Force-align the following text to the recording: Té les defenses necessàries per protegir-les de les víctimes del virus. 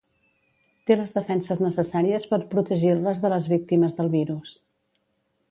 Té 0.91 0.95
les 1.01 1.11
defenses 1.17 1.61
necessàries 1.65 2.25
per 2.33 2.41
protegir-les 2.55 3.23
de 3.27 3.33
les 3.35 3.49
víctimes 3.53 3.95
del 4.01 4.13
virus. 4.19 4.57